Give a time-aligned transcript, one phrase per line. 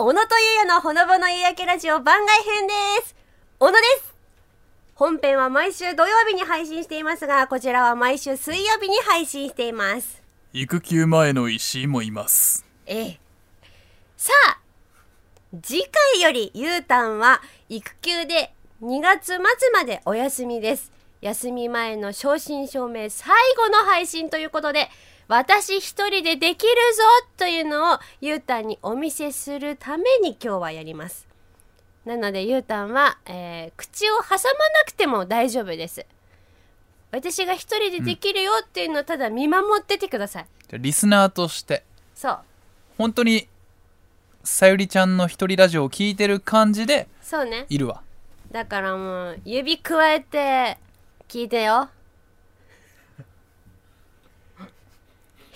[0.00, 2.72] 小野とゆうやのほのぼの夕焼けラジオ番外編で
[3.04, 3.16] す。
[3.58, 4.14] 小野です。
[4.94, 10.22] 本編は毎週土曜日に配信していますがこちらは毎週水曜日に配信しています。
[10.52, 12.64] 育休前の石井もいます。
[12.86, 13.20] ええ。
[14.16, 14.60] さあ
[15.60, 19.38] 次回よりゆうたんは育休で2月末
[19.72, 20.92] までお休みです。
[21.22, 24.90] 休み前の正真正銘最後の配信ということで
[25.28, 27.02] 私一人でできるぞ
[27.36, 31.28] というのをゆうたんにお見せするために今日はやります。
[32.06, 34.38] なのでゆうたんは、えー口を挟まな
[34.86, 36.06] くても大丈夫です。
[37.10, 41.84] 私が一人でできるよっていうのをただ見守っててください、じゃあリスナーとして。
[42.14, 42.38] そう。
[42.96, 43.48] 本当に
[44.44, 47.66] さゆりちゃんの一人ラジオを聞いてる感じでそうね。
[47.68, 48.00] いるわ。
[48.50, 50.78] だからもう指くわえて
[51.28, 51.90] 聞いてよ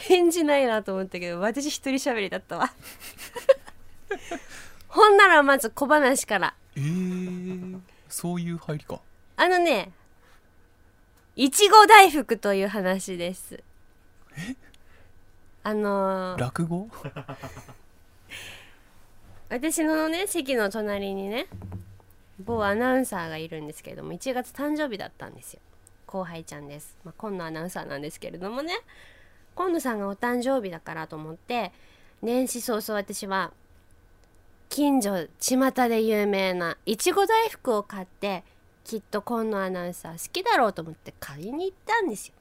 [0.03, 2.73] 返事ないなと思ったけど私一人喋りだったわ。
[4.89, 6.55] ほんならまず小話から。
[6.77, 9.01] えー、そういう入りか。
[9.37, 9.93] あのね
[11.37, 13.63] いちご大福という話です。
[15.63, 16.89] あのー落語？
[19.49, 21.47] 私のね席の隣にね
[22.41, 25.61] 某アナウンサーがいるんですけれども1月誕生日だったんですよ。
[26.07, 28.75] 後輩ちゃんです、まあ、今野アナウンサーなんですけれどもね
[29.55, 31.73] 今野さんがお誕生日だからと思って
[32.23, 33.53] 年始早々私は
[34.69, 38.45] 近所巷で有名ないちご大福を買って
[38.85, 42.35] きっと今野アナウンサー好きだろうと思って買いに行ったんですよ。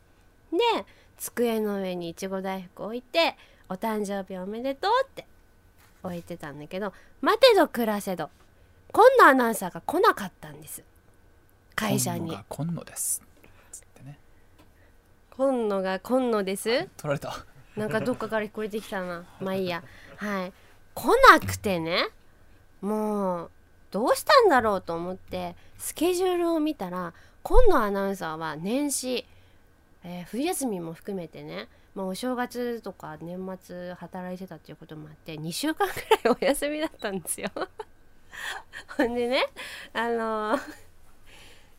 [0.51, 0.85] で
[1.17, 3.35] 机の上にいちご大福置いて
[3.69, 5.25] 「お誕生日おめでとう」って
[6.03, 8.29] 置いてたんだけど待てど暮らせど
[8.91, 10.83] 今野アナウンサーが来なかったんです。
[11.75, 12.37] 会社に。
[12.49, 13.21] 今野です。
[15.41, 16.87] 今野が今野です。
[16.97, 17.33] 取られた。
[17.75, 19.25] なんかどっかから聞こえてきたな。
[19.41, 19.83] まあいいや。
[20.17, 20.53] はい。
[20.93, 22.09] 来なくてね
[22.81, 23.51] もう
[23.89, 29.25] どうしたんだろうと思ってスケジュールを見たら今野アナウンサーは年始、
[30.03, 37.49] えー冬休みも含めてね、まあ、お正月とか年末働いてたっていうこともあって2週間くらいお休みだったんですよ。
[38.95, 39.47] ほんでね
[39.93, 40.61] あのー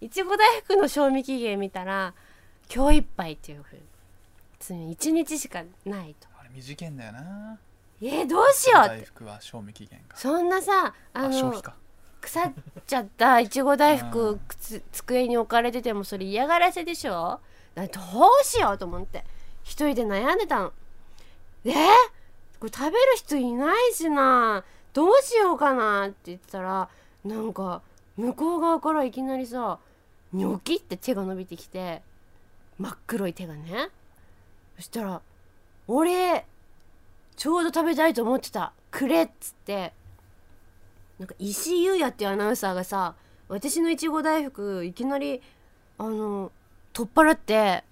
[0.00, 2.12] いちご大福の賞味期限見たら
[2.74, 3.82] 今日いっぱいっていうふうに。
[4.58, 6.28] つまり1日しかないと。
[6.38, 7.58] あれ短いんだよな。
[8.00, 8.96] えー、どうしようって。
[8.98, 10.16] 大福は賞味期限か。
[10.16, 11.62] そんなさあの
[12.20, 12.52] 腐っ
[12.86, 14.38] ちゃったいちご大福
[14.92, 17.40] 机に置かれててもそれ嫌がらせでしょ？
[17.74, 19.24] どうしようと思って。
[19.64, 20.72] 一人で悩んでたの。
[21.64, 21.70] え？
[21.70, 21.84] ー、
[22.60, 24.64] これ食べる人いないしな。
[24.92, 26.08] どうしようかな。
[26.08, 26.88] って言ってたら
[27.24, 27.82] なんか
[28.16, 29.78] 向こう側からいきなりさ
[30.32, 32.02] ニョキって手が伸びてきて
[32.82, 33.90] 真っ黒い手がね。
[34.76, 35.22] そしたら
[35.86, 36.44] 「俺
[37.36, 38.72] ちょうど食べたいと思ってた。
[38.90, 39.92] くれ」っつって。
[41.20, 43.14] なんか石井優也っていうアナウンサーがさ
[43.48, 45.40] 私のいちご大福いきなり
[45.96, 46.50] あの
[46.92, 47.84] 取っ払って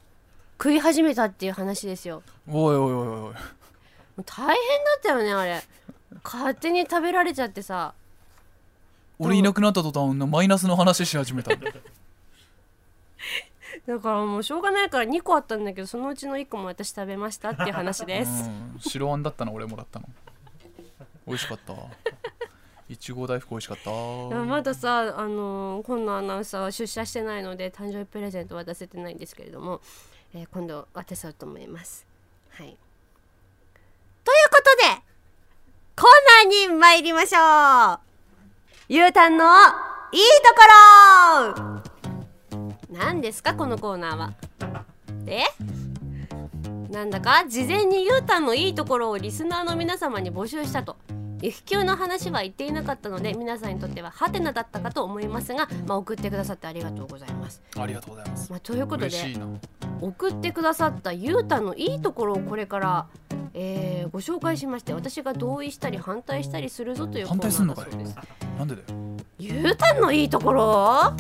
[0.59, 2.25] 食い始めたっていう話ですよ。
[2.49, 3.35] おいおいおいおい。
[4.27, 4.57] 大変だ
[4.99, 5.63] ったよねあれ。
[6.25, 7.95] 勝手に食べられちゃってさ。
[9.21, 11.59] 俺いなくなった途端マイナスの話し始めただ
[14.01, 18.45] からもうしょうがないから2個あったんだけどそのうちの1個も私食べましたっていう話です。
[18.45, 18.79] うん。
[18.81, 20.09] 白あんだったな俺もらったの。
[21.27, 21.75] 美味しかった。
[22.89, 23.91] いちご大福美味しかった。
[24.45, 29.81] まださあの今野アナウンサーは出社してないので誕生日プレゼント渡せてないんですけれども、
[30.35, 32.05] えー今度渡そうと思います。
[32.51, 32.77] はい。
[34.25, 35.03] ということで
[35.97, 36.09] コー
[36.45, 38.01] ナーに参りましょう。
[38.89, 39.45] ゆうたんの
[40.13, 40.55] いいと
[41.55, 41.80] ころ
[43.01, 44.33] 何ですかこのコーナーは。
[45.27, 45.45] え
[46.93, 50.97] なんだか事前にゆうたんのいいところをリスナーの皆様に募集したと。
[51.43, 57.63] 育休の話は言っていなかったので皆さんにとってはハテナだったかと思いますが、まあ、送ってくださってありがとうございます。
[57.79, 58.51] ありがとうございます。
[58.51, 59.11] まあ、ということで
[60.03, 63.07] 送ってくださったゆうたのいいところをこれから、
[63.55, 67.85] えーご紹介しまして私が同意したり反対したりするぞというコーナ反対すんのかい。
[67.85, 68.17] ーだそうです。
[68.59, 68.87] なんでだよ。
[69.39, 71.15] ゆうたのいいところ？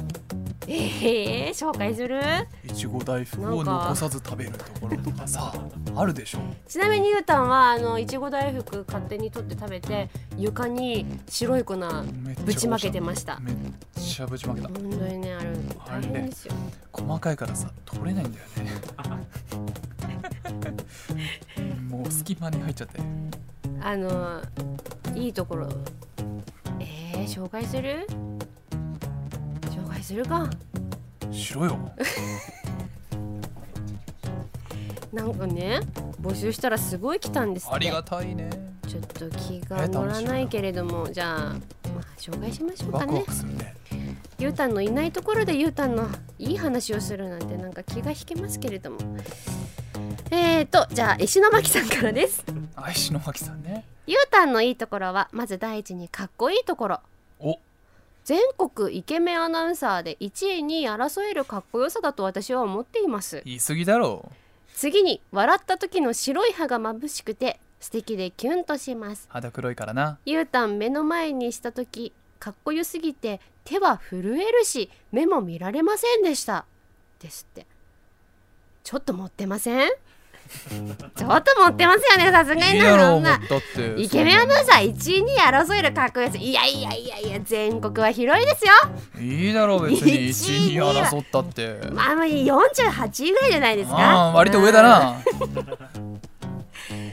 [0.72, 2.20] えー、紹介する？
[2.64, 5.52] いちご大福を残さず食べるところとかさ
[5.96, 6.38] あるでしょ。
[6.68, 11.76] ちなみにゆうたんはあのいちご大福勝手に取って食べて床に白い粉
[12.44, 13.40] ぶちまけてました。
[13.40, 13.54] めっ
[13.96, 14.68] ちゃぶちまけた。
[14.68, 15.50] 本当にねあれ
[15.88, 16.54] 大変ですよ。
[16.92, 18.70] 細かいからさ取れないんだよね。
[21.90, 23.00] もう隙間に入っちゃって。
[23.82, 24.40] あの
[25.16, 25.68] いいところ。
[26.78, 28.06] えー、紹介する？
[30.00, 30.48] 紹介するか。
[31.30, 31.78] しろよ。
[35.12, 35.80] なんかね
[36.22, 37.74] 募集したらすごい来たんですって。
[37.74, 38.48] ありがたいね。
[38.88, 41.60] ちょっと気が乗らないけれどもじゃあ、まあ、
[42.18, 43.24] 紹介しましょうかね。
[44.38, 46.08] ゆうたんのいないところでゆうたんの
[46.38, 48.98] いい話をするなんてなんか気が引けますけれども。
[50.32, 52.44] えーとじゃあ石巻さんからです。
[52.76, 53.84] あ石巻さんね。
[54.06, 57.00] ゆうたんのいいところはまず第一にかっこいいところ。
[57.40, 57.58] お
[58.24, 63.42] 全国イケメンアナウンサーで1位に争えるかっこよさだと私は思っています。
[63.44, 64.30] 言い過ぎだろ
[64.74, 69.26] 次に笑った時の白い歯が眩しくて素敵でキュンとします。
[69.30, 70.18] 肌黒いからな。
[70.26, 76.66] ゆうたん目の前にした時かっこよすぎて手は震えるし目も見られませんでした。
[77.18, 77.66] ですって。
[78.84, 79.90] ちょっと持ってません？
[81.16, 83.38] ちょっと持ってますよねさすがになうんもうだっ
[83.74, 88.72] てイケメンアナウンサー1位に争えるかっこよさいやいやいやいや全国は広いですよ。
[89.20, 90.28] いいだろう別に。
[90.28, 91.78] 一1位に争ったって。
[91.92, 94.32] まあまあ48位ぐらいじゃないですか。
[94.34, 95.16] 割と上だな。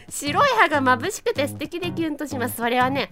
[0.10, 2.58] 白い歯が眩しくて素敵でキュンとします。
[2.58, 3.12] それはね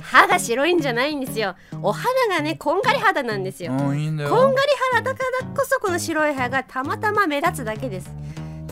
[0.00, 1.56] 歯が白いんじゃないんですよ。
[1.82, 3.72] お肌がねこんがり肌なんですよ。
[3.72, 4.28] こんよ。
[4.28, 8.10] がり肌だからこそこの白い歯がたまたま目立つだけです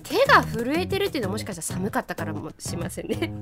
[0.01, 3.33] 手が震えてるっていうのはもしかしたら寒かったからもしませんね。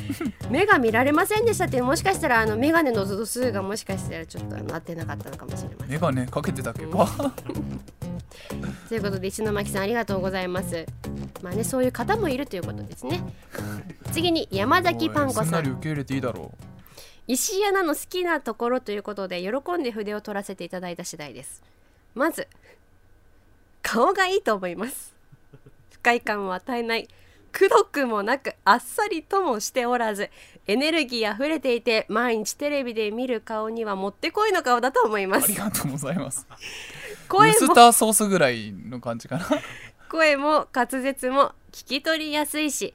[0.50, 5.90] 目が見られませんでしたっていうもしかしたらあの眼鏡の度数がもしかしたらちょっと合ってなかったのかもしれません。
[5.90, 7.32] 眼鏡かけてたっけか。
[8.88, 10.86] ということで石巻さんありがとうございます。
[11.42, 13.22] まあねそういう方もいるということですね。
[14.12, 16.52] 次に山崎パンコさなんり受け入れていいだろ
[17.28, 21.62] 石井アナの好きなところということで喜んで筆を取らせていただいた次第です。
[22.14, 22.46] まず
[23.82, 25.14] 顔がいいと思います。
[25.14, 25.15] 不
[26.06, 27.08] 快感を与えない
[27.50, 30.30] くどくもなくあっさりともしておらず
[30.68, 36.46] エネルギーあふれていて毎日テレビで見る顔にはもってこいの顔だと思いまうありすがとうございます。
[37.28, 39.46] 声ウスもターソースぐらいの感じかな。
[40.08, 42.94] 声も滑舌も聞き取りやすいし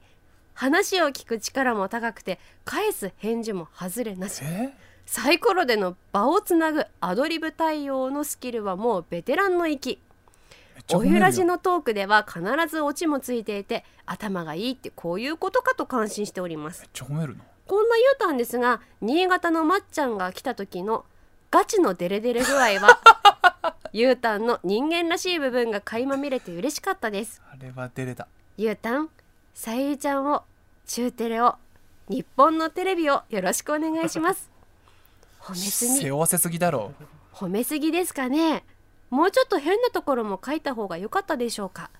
[0.54, 4.40] 話を聞く力も高くて返す返事も外れなし。
[4.42, 4.72] え？
[5.04, 10.00] サイコロでの場をつなぐアドリブ対応のスキルはもうベテランの域
[10.94, 16.82] おゆらじのトークでは必ずオチもついていて頭がいいってこういうことかと感心しております。
[16.82, 17.44] めっちゃ褒めるの。
[17.66, 21.04] こんな言うたんですが新潟のまっちゃんが来た時の
[21.50, 22.98] ガチのデレデレ具合は
[23.92, 27.40] ゆうたんの人間らしい部分が垣間見れて嬉しかったです。
[27.50, 28.26] あれは出れた
[28.56, 29.08] ゆうたん
[29.54, 30.44] さゆりちゃんを
[30.86, 31.56] 中テレを
[32.08, 34.50] 日本のテレビをよろしくお願いします。
[35.40, 35.96] 褒めすぎ。
[35.98, 36.92] 背負わせすぎだろ
[37.32, 38.64] 褒めすぎですかね
[39.12, 41.90] もうちょっと変なところも書いた方が良かったでしょうか？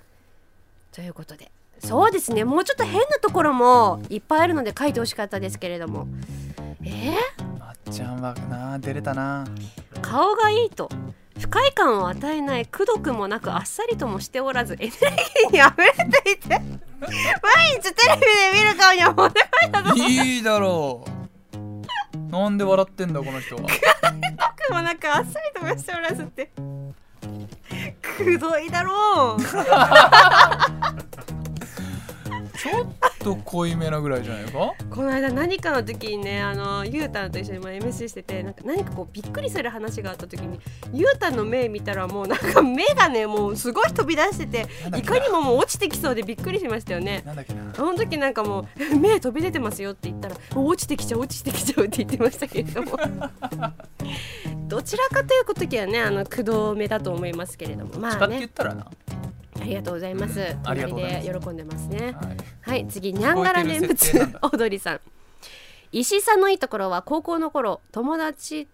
[0.92, 1.52] ということで。
[1.78, 2.44] そうですね。
[2.44, 6.06] もうちょっと変なところもいっぱいあるので書いてほしかったですけれども。
[6.82, 7.14] え
[7.60, 9.44] まっちゃんはな出れたな。
[9.44, 10.88] ー、顔がいいと。
[11.38, 16.60] 不快感を与えないくどくもなくあっさりともしておらずエネルギーにあふれていて 毎
[17.74, 18.20] 日テレビ
[18.56, 22.18] で見る顔にはもてこいだといいだろう。
[22.30, 23.62] なんで笑ってんだこの人は。
[24.68, 26.50] くもなくあっさりともしておらずって
[28.02, 29.42] くどいだろう。
[32.62, 32.86] ちょっ
[33.18, 34.72] と濃いめなぐらいじゃないか？
[34.88, 40.60] この間何かの時にねあのゆうたんと一緒にまあ MC しててなんか何かこうびっくりする話があった時に
[40.92, 47.22] ゆうたんの目見たらもうなんか目がねもうすごい飛び出してていかにももう落ちてきそうでびっくりしましたよね。
[47.26, 47.74] なんだっけな？
[47.74, 52.96] その時なんかもうえ目飛び出てますよって言ったら落ちてきちゃう落ちてきちゃうって言ってましたけれども
[54.72, 57.98] どちらかという時はねあの駆動目だと思いますけれども。
[57.98, 58.86] ま使って言あねったらな、
[59.60, 60.30] ありがとうございます。
[60.30, 60.58] うございます。
[60.64, 62.16] 隣で喜んでますね。
[62.64, 64.18] はい、はい次にゃんがら念仏。
[64.40, 65.00] 踊 りさん。
[65.92, 68.66] 石井さんのいいところは高校の頃友達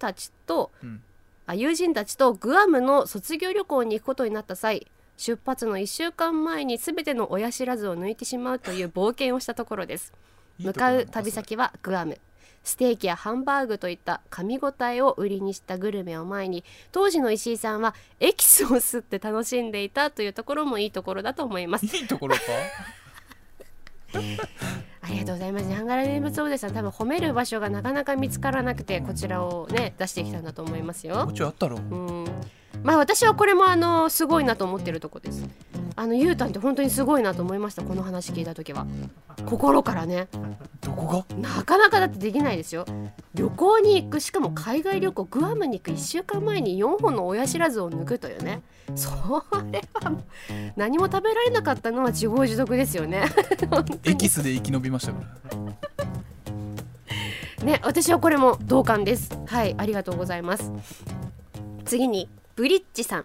[0.00, 1.02] たちとうん、
[1.46, 10.12] あ友人たちとグアムの卒業旅行に行くことになった際出発の1週間前に全ての親知らずを抜いてしまうという冒険をしたところです。
[10.58, 12.18] 向かう旅先はグアム
[12.64, 22.42] ステーキやハンバーグといった噛み応えを売りにしたグルメを前に当時の石井さんはエキスを吸って楽しんでいたというところもいいところだと思いますいいところか
[25.08, 25.72] ありがとうございます。
[25.72, 31.32] ハンガラ念仏おでさん、多分褒める場所がなかなか見つからなくて、こちらをね、出してきたんだと思いますよもう。
[31.32, 32.24] ちあったろうん。
[32.82, 35.48] まあ、私はこれも、あの、すごいなと思ってるとこです。
[35.96, 37.82] あの、ゆうたんって本当にすごいなと思いました。
[37.82, 38.86] この話聞いた時は。
[39.46, 40.38] 心からね、ど
[41.06, 41.36] こが？
[41.36, 42.84] なかなかだってできないですよ。
[43.34, 48.62] 旅行に行く、しかも海外旅行、グアムに行く1週間前に4本の親知らずを抜くというね。
[48.94, 49.42] それは
[50.76, 53.24] 何も食べられなかったのは自業自得ですよね。
[54.04, 55.20] エキスで生き延びましたか
[55.52, 55.58] ら
[57.64, 59.30] ね、私はこれも同感です。
[59.46, 60.72] はい、ありがとうございます。
[61.84, 63.24] 次にブリッジさん。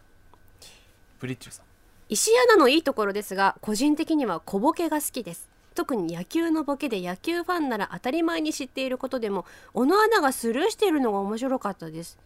[1.19, 1.65] ブリッジュさん
[2.09, 5.49] 石井アナのいいところですが、個人的には小ボケが好きです。
[5.73, 12.17] 特に野球のボケで野球ファンなら当たり前に知っていることでも小野アナがスルーしているのが面白かったです。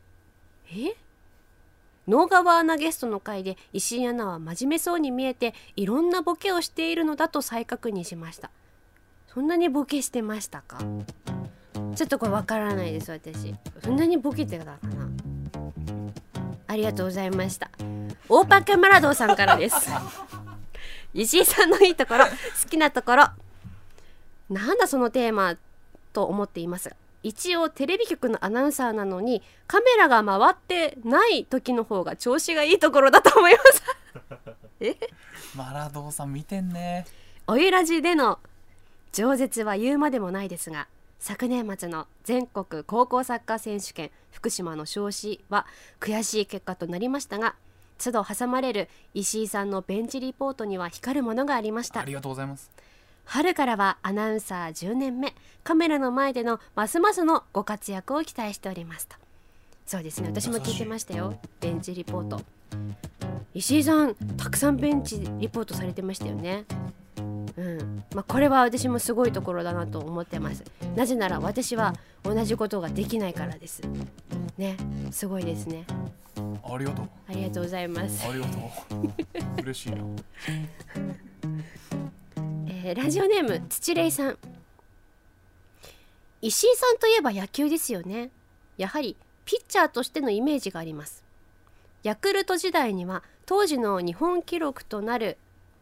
[0.72, 0.96] え？
[2.08, 8.50] 能川アナゲストの回で石井アナは真面目そうに見えていろんなボケをしているのだと再確認しました。
[9.34, 10.80] そんなにボケしてましたか？
[11.96, 13.54] ちょっとこれわからないです私。
[13.84, 15.10] そんなにボケてたかな？
[16.68, 17.70] ありがとうございました。
[18.30, 19.90] オーパックマラドーさんからです。
[21.22, 22.26] 石井さんのいいところ
[22.64, 23.26] 好きなところ。
[24.50, 25.58] なんだそのテーマ
[26.14, 26.90] と思っています。
[26.90, 33.84] が一応テレビ局のアナウンサーなのにカメラが回ってない時の方が調子がいいところだと思います。
[34.80, 34.96] え？
[35.56, 37.06] マラドーさん見てんね。
[37.48, 38.40] おゆらじでの
[39.12, 45.66] 饒舌は言うまでもないですが昨年末の全国高校サッカー選手権福島の招子は
[46.00, 47.56] 悔しい結果となりましたが
[47.98, 52.02] 都度挟まれる石井さんのベンチリポートには光るものがありました。
[52.02, 52.72] ありがとうございます。
[53.26, 55.34] 春からはアナウンサー10年目。
[55.64, 59.16] カメラの前でのますますのご活躍を期待しておりますと。
[59.86, 60.30] そうですね。
[60.30, 61.40] 私も聞いてましたよ。
[61.60, 62.42] ベンチリポート。
[63.54, 66.66] 石井さんたくさんベンチリポートされてましたよね
[67.58, 68.04] うん。
[68.14, 70.64] まあ、これは私もすごいところだなと思ってます。
[70.96, 73.82] なぜなら私は同じことができないからです。
[74.58, 74.78] ね。
[75.12, 75.86] すごいですね。
[76.64, 77.10] ありがとう。
[77.28, 78.28] ありがとうございます。
[78.28, 79.62] ありがとう。
[79.62, 79.98] 嬉しいな
[82.68, 84.38] えーラジオネーム土霊さん。
[86.42, 88.30] 石井さんといえば野球ですよね。
[88.78, 91.24] やはりピッチャーとしてのイメージがあります。
[92.04, 95.38] ヤクルト時代には当時の日本記録となる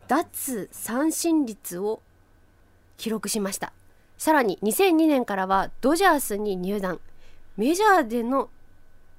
[0.07, 2.01] 脱三振率を
[2.97, 3.73] 記録しました。
[4.17, 6.99] さらに2002年からはドジャースに入団。
[7.57, 8.49] メジャーでの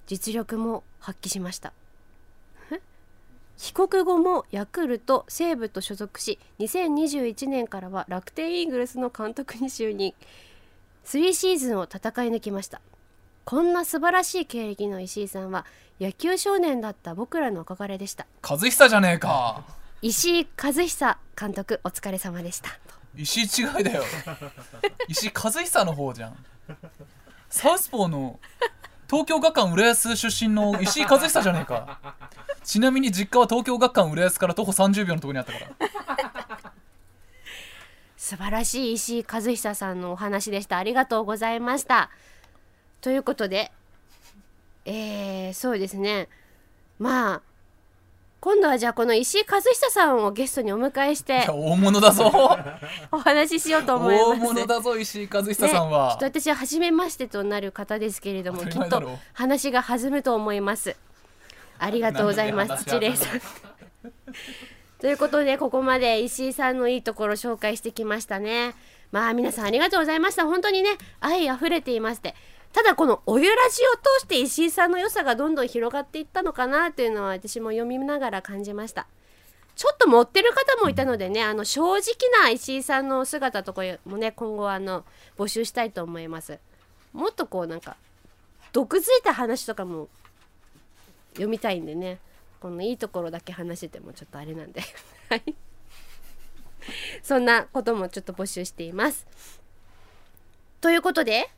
[0.07, 1.73] 実力も発揮しました。
[3.57, 10.15] 帰国後もヤクルト西武と所属し2021年からは楽天イーグルスの監督に就任。
[11.07, 12.81] 3シーズンを戦い抜きました。
[13.45, 15.65] こんな素晴らしい経歴の石井さんは
[16.01, 18.27] 野球少年だった僕らの憧れでした。
[18.43, 19.63] 和久じゃねえか。
[20.03, 22.79] 石井和久監督お疲れ様でした。
[23.17, 24.05] 石井違いだよ。
[25.09, 26.37] 石井和久の方じゃん。
[27.49, 28.39] サウスポーの
[29.09, 31.99] 東京学館浦安出身の石井和久じゃねえか。
[32.63, 36.73] ちなみに実家は東京学館浦安から徒歩30秒のところにあったから。
[38.17, 40.77] 素晴らしい石井和久さんのお話でした。
[40.77, 42.11] ありがとうございました。
[43.01, 43.73] ということで
[44.87, 46.29] えー、そうですね。
[46.99, 47.43] まあ
[48.47, 52.31] 今度はじゃあこの石井和久さんをゲストにお迎えしいてや大物だぞ。
[53.11, 54.41] お話ししようと思い大ます。
[54.55, 60.95] 物だぞ石井和久さんは、ね、きっと私は初めましてとなる方ですけれどもきっと話が弾むと思います。
[61.81, 63.41] ありがとうございます土霊さん。
[65.03, 68.77] ということでここまで石井さんのいいところを紹介してきましたね。
[69.11, 70.45] まあ皆さんありがとうございました。
[70.45, 72.37] 本当にね愛あふれていまして
[72.73, 79.07] ただこのおゆらじを通して石井さんの良さがどんどん広がっていったのかなというのは私も読みながら感じました。
[79.75, 82.03] ちょっと持ってる方もいたのでねあの正直
[82.43, 85.05] な石井さんの姿とかもね今後あの
[85.37, 86.59] 募集したいと思います。
[87.13, 87.97] もっとこうなんか
[88.73, 90.09] 毒づいた話とかも
[91.33, 92.19] 読みたいんでね。
[92.61, 94.81] このいいところだけ話しててもちょっとあれなんで。
[95.29, 95.55] はい。
[97.23, 99.27] そんなこともちょっと募集しています。
[100.81, 101.51] ということで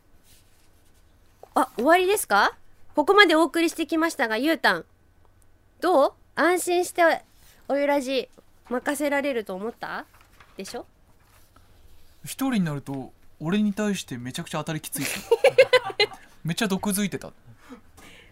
[1.55, 2.57] あ終わりですか？
[2.95, 4.85] ここまでお送りしてきましたがゆうたん。
[5.81, 6.13] どう？
[6.35, 7.03] 安心して
[7.69, 8.29] おゆらじ
[8.69, 10.05] 任せられると思った？
[10.57, 10.87] でしょ？
[12.25, 15.05] 一人になると俺に対してめちゃくちゃ当たりきつい。
[16.45, 17.33] めっちゃ毒づいてた。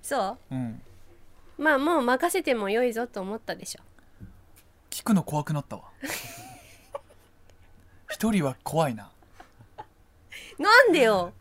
[0.03, 0.55] そう？
[0.55, 0.83] ん。
[1.59, 3.81] うまあもう任せても良いぞと思ったでしょ。
[4.91, 5.83] 聞くの怖くなったわ。
[8.09, 9.11] 一人は怖いな。
[10.59, 11.33] なんでよ？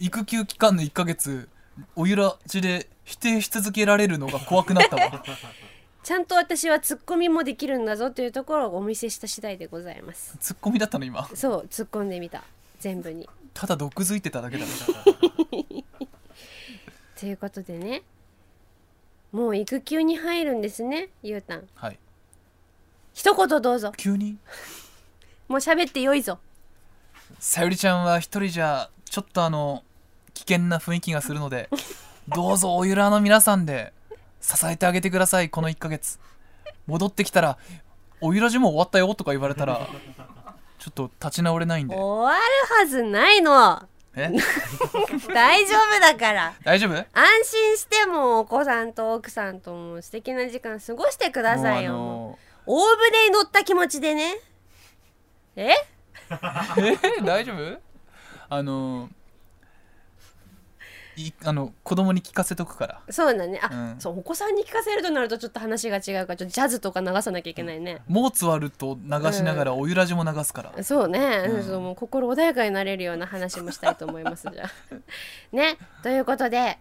[0.00, 1.48] 育休期間の1ヶ月
[1.96, 5.24] おゆらじで否定し続けられるのが怖くなったわ。
[6.02, 10.36] ちゃんと私はツッコミもできるんだぞというところをお見せした次第でございます。
[10.38, 11.26] ツッコミだったの今？
[11.34, 12.44] そう突っ込んでみた。
[12.80, 14.66] 全部にただ毒づいてただけだ
[17.18, 18.02] ということでね。
[19.32, 21.66] もう育休に入るんですねゆうたん。
[21.74, 21.98] はい。
[23.14, 23.92] 一言どうぞ。
[23.96, 24.36] 急に？
[25.48, 26.38] もう喋ってよいぞ。
[27.38, 29.84] さゆりちゃんは一人じゃちょっとあの
[30.34, 31.70] 危険な雰囲気がするので
[32.26, 33.92] どうぞおゆらの皆さんで
[34.40, 36.18] 支えてあげてくださいこの1ヶ月。
[36.88, 37.56] 戻ってきたら
[38.20, 39.86] 「おゆらじも終わったよ」とか言われたら
[40.80, 41.94] ちょっと立ち直れないんで。
[41.94, 43.88] 終わるはずないの。
[44.16, 44.32] え？
[45.32, 46.54] 大丈夫だから。
[46.64, 46.94] 大丈夫？
[47.12, 54.40] 安心してもうお子さんと奥さんとも素敵な時間過ごしてくださいよ、もうもう大船に乗った気持ちでね。
[55.54, 55.68] え？
[55.70, 55.76] え？
[57.20, 57.93] ー、大丈夫？
[58.48, 59.08] あの
[61.16, 63.00] いあの子供に聞かせとくから。
[63.10, 63.60] そうだね。
[63.62, 64.00] あ、うん。
[64.00, 71.62] そうお子さんに聞かせるとなるとちょっと話が違うからちょっとジャズとか流さなきゃいけないね、モーツァルト流しながらおゆらじも流すから、そうね、うん。
[71.62, 74.70] そうもう心穏やかになれるような話もしたいと思いますじゃあ。
[75.54, 75.76] ね。
[76.02, 76.78] ということで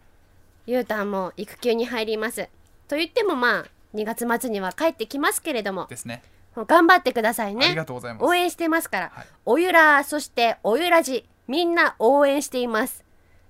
[0.65, 2.49] ゆうたんも育休に入ります。
[2.87, 3.65] と言ってもまあ
[3.95, 6.23] 2月末には帰ってきますけれどもですね。
[6.55, 8.23] 頑張ってくださいありねがとうございます。
[8.23, 9.25] 応援してますから、はい。
[9.45, 13.03] おゆらそしておゆらじみんな応援しています。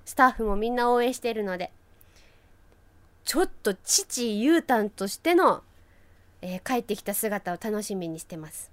[0.06, 1.72] スタッフもみんな応援しているので。
[3.26, 5.64] ちょっと父ゆうたんとしての、
[6.42, 8.70] えー帰ってきた姿を楽しみにしてます。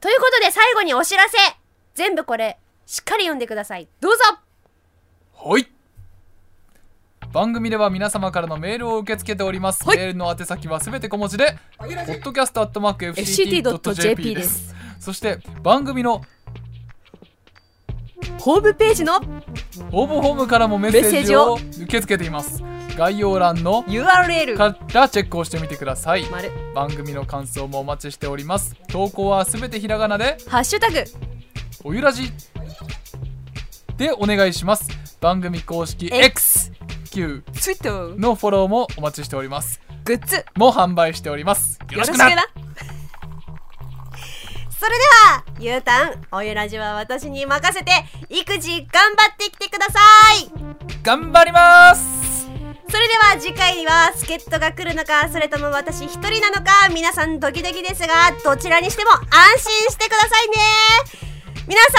[0.00, 1.36] ということで最後にお知らせ。
[1.94, 3.88] 全部これしっかり読んでください。
[4.00, 4.22] どうぞ。
[5.34, 5.66] はい。
[7.32, 9.96] 番組では皆様からのメールを受け付けております、はい。
[9.96, 14.74] メールの宛先はすべて小文字で podcast.fct.jp fct.jp です。
[14.98, 16.22] そして番組の
[18.46, 19.16] ホームページの
[19.90, 22.62] 応募フォームからもメッセージを受け付けています。
[22.96, 26.26] 概要欄の URL からチェックをしてみてください。
[26.30, 28.76] 丸番組の感想もお待ちしております。
[28.86, 31.02] 投稿はすべてひらがなでハッシュタグ。
[31.82, 32.30] おゆらじ
[33.96, 35.18] でお願いします。
[35.20, 36.70] 番組公式 X
[37.10, 37.82] Q ツイー。
[37.82, 39.80] トのフォローもお待ちしております。
[40.04, 40.44] グッズ。
[40.54, 41.80] も販売しております。
[41.90, 42.30] よろしくな
[44.78, 47.90] それではゆうたんおゆらじは私に任せて
[48.28, 49.98] 育児頑張ってきてくださ
[50.34, 50.50] い。
[51.02, 52.46] 頑張ります。
[52.88, 59.24] それでは次回は助っ人が来るのかそれとも私一人なのか皆さんドキドキですがどちらにしても安
[59.58, 60.54] 心してくださいね。
[61.66, 61.98] 皆さ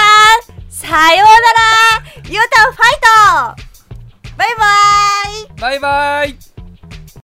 [0.54, 2.30] んさようなら。
[2.30, 4.36] ゆうたんファイト。
[4.36, 4.64] バイバ
[5.56, 5.60] イ。
[5.60, 6.47] バイバイ